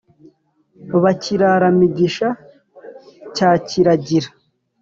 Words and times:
ba 1.01 1.11
kirara 1.21 1.67
migisha 1.79 2.29
cya 3.35 3.49
kiragira. 3.67 4.29